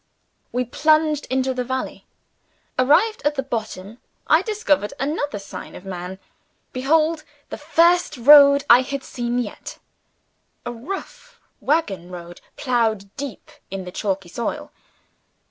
We 0.51 0.65
plunged 0.65 1.27
into 1.29 1.53
the 1.53 1.63
valley. 1.63 2.07
Arrived 2.79 3.21
at 3.23 3.35
the 3.35 3.43
bottom, 3.43 3.99
I 4.25 4.41
discovered 4.41 4.93
another 4.99 5.37
sign 5.37 5.75
of 5.75 5.85
Man. 5.85 6.17
Behold 6.73 7.23
the 7.51 7.59
first 7.59 8.17
road 8.17 8.63
I 8.67 8.81
had 8.81 9.03
seen 9.03 9.37
yet 9.37 9.77
a 10.65 10.71
rough 10.71 11.39
wagon 11.59 12.09
road 12.09 12.41
ploughed 12.57 13.15
deep 13.15 13.51
in 13.69 13.85
the 13.85 13.91
chalky 13.91 14.29
soil! 14.29 14.71